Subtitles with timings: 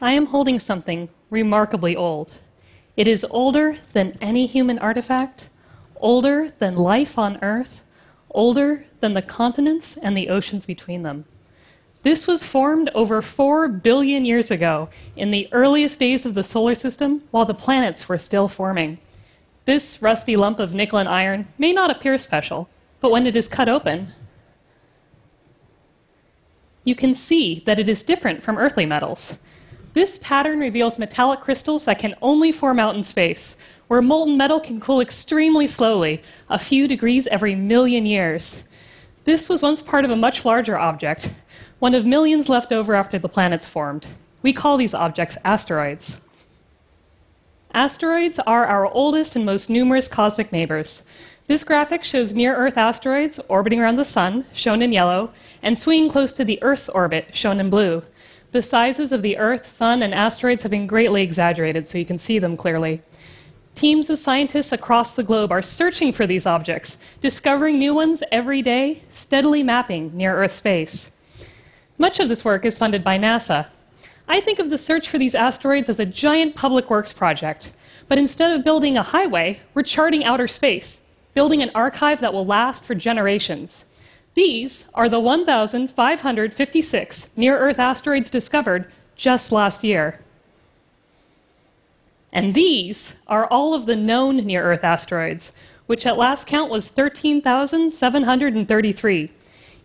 [0.00, 2.34] I am holding something remarkably old.
[2.96, 5.50] It is older than any human artifact,
[5.96, 7.82] older than life on Earth,
[8.30, 11.24] older than the continents and the oceans between them.
[12.04, 16.76] This was formed over 4 billion years ago, in the earliest days of the solar
[16.76, 18.98] system, while the planets were still forming.
[19.64, 22.68] This rusty lump of nickel and iron may not appear special,
[23.00, 24.12] but when it is cut open,
[26.84, 29.38] you can see that it is different from earthly metals.
[29.98, 34.60] This pattern reveals metallic crystals that can only form out in space, where molten metal
[34.60, 38.62] can cool extremely slowly, a few degrees every million years.
[39.24, 41.34] This was once part of a much larger object,
[41.80, 44.06] one of millions left over after the planets formed.
[44.40, 46.20] We call these objects asteroids.
[47.74, 51.08] Asteroids are our oldest and most numerous cosmic neighbors.
[51.48, 56.08] This graphic shows near Earth asteroids orbiting around the Sun, shown in yellow, and swinging
[56.08, 58.04] close to the Earth's orbit, shown in blue.
[58.50, 62.16] The sizes of the Earth, Sun, and asteroids have been greatly exaggerated so you can
[62.16, 63.02] see them clearly.
[63.74, 68.62] Teams of scientists across the globe are searching for these objects, discovering new ones every
[68.62, 71.14] day, steadily mapping near Earth space.
[71.98, 73.66] Much of this work is funded by NASA.
[74.26, 77.74] I think of the search for these asteroids as a giant public works project,
[78.08, 81.02] but instead of building a highway, we're charting outer space,
[81.34, 83.87] building an archive that will last for generations.
[84.38, 90.20] These are the 1,556 near Earth asteroids discovered just last year.
[92.32, 96.86] And these are all of the known near Earth asteroids, which at last count was
[96.86, 99.32] 13,733.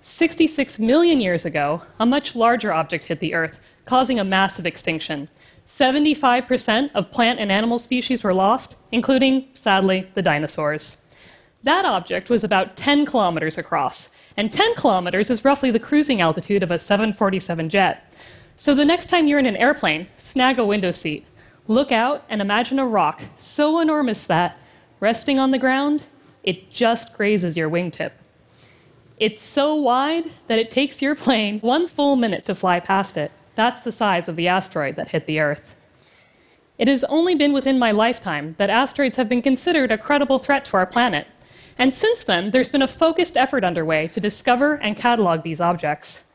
[0.00, 5.26] 66 million years ago, a much larger object hit the Earth, causing a massive extinction.
[5.66, 11.00] 75% of plant and animal species were lost, including, sadly, the dinosaurs.
[11.62, 16.62] That object was about 10 kilometers across, and 10 kilometers is roughly the cruising altitude
[16.62, 18.12] of a 747 jet.
[18.56, 21.24] So the next time you're in an airplane, snag a window seat,
[21.66, 24.58] look out, and imagine a rock so enormous that,
[25.00, 26.02] resting on the ground,
[26.42, 28.12] it just grazes your wingtip.
[29.16, 33.32] It's so wide that it takes your plane one full minute to fly past it.
[33.58, 35.74] That's the size of the asteroid that hit the Earth.
[36.78, 40.64] It has only been within my lifetime that asteroids have been considered a credible threat
[40.66, 41.26] to our planet.
[41.76, 46.26] And since then, there's been a focused effort underway to discover and catalog these objects.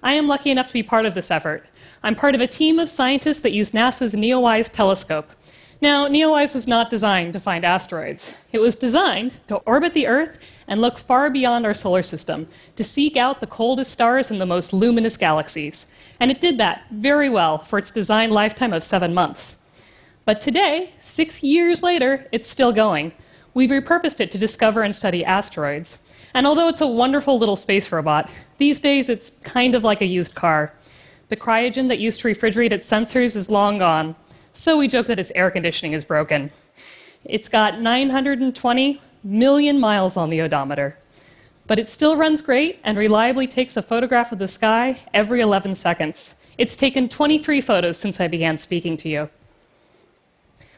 [0.00, 1.66] I am lucky enough to be part of this effort.
[2.04, 5.32] I'm part of a team of scientists that use NASA's NEOWISE telescope.
[5.82, 8.34] Now, NEOWISE was not designed to find asteroids.
[8.50, 12.82] It was designed to orbit the Earth and look far beyond our solar system, to
[12.82, 15.92] seek out the coldest stars and the most luminous galaxies.
[16.18, 19.58] And it did that very well for its design lifetime of seven months.
[20.24, 23.12] But today, six years later, it's still going.
[23.52, 26.02] We've repurposed it to discover and study asteroids.
[26.32, 30.06] And although it's a wonderful little space robot, these days it's kind of like a
[30.06, 30.72] used car.
[31.28, 34.16] The cryogen that used to refrigerate its sensors is long gone,
[34.56, 36.50] so we joke that its air conditioning is broken.
[37.24, 40.96] It's got 920 million miles on the odometer,
[41.66, 45.74] but it still runs great and reliably takes a photograph of the sky every 11
[45.74, 46.36] seconds.
[46.56, 49.28] It's taken 23 photos since I began speaking to you.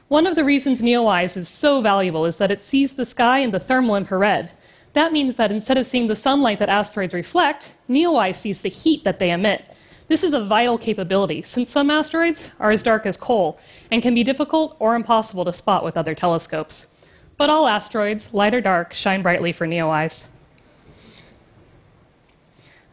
[0.08, 3.50] One of the reasons NEOWISE is so valuable is that it sees the sky in
[3.52, 4.50] the thermal infrared.
[4.94, 9.04] That means that instead of seeing the sunlight that asteroids reflect, NEOWISE sees the heat
[9.04, 9.64] that they emit.
[10.08, 13.58] This is a vital capability, since some asteroids are as dark as coal
[13.90, 16.94] and can be difficult or impossible to spot with other telescopes.
[17.36, 20.28] But all asteroids, light or dark, shine brightly for NEOWISE.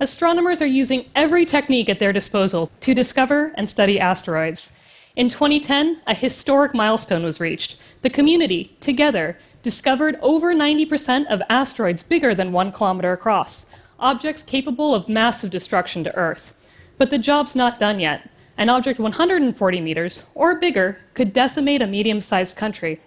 [0.01, 4.77] Astronomers are using every technique at their disposal to discover and study asteroids.
[5.15, 7.77] In 2010, a historic milestone was reached.
[8.01, 13.69] The community, together, discovered over 90% of asteroids bigger than one kilometer across,
[14.01, 16.53] objects capable of massive destruction to Earth.
[16.97, 18.29] But the job's not done yet.
[18.57, 23.01] An object 140 meters or bigger could decimate a medium sized country.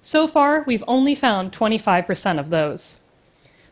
[0.00, 3.04] So far, we've only found 25% of those.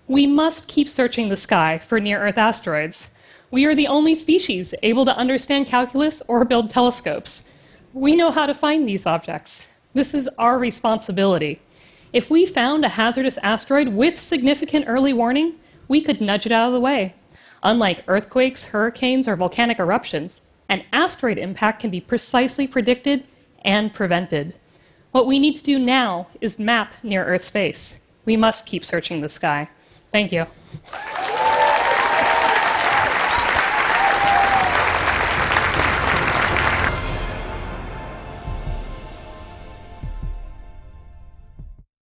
[0.09, 3.13] We must keep searching the sky for near Earth asteroids.
[3.51, 7.49] We are the only species able to understand calculus or build telescopes.
[7.95, 9.69] We know how to find these objects.
[9.95, 11.61] This is our responsibility.
[12.13, 15.55] If we found a hazardous asteroid with significant early warning,
[15.89, 17.15] we could nudge it out of the way.
[17.63, 23.25] Unlike earthquakes, hurricanes, or volcanic eruptions, an asteroid impact can be precisely predicted
[23.65, 24.55] and prevented.
[25.13, 28.01] What we need to do now is map near Earth space.
[28.25, 29.69] We must keep searching the sky.
[30.11, 30.47] Thank you.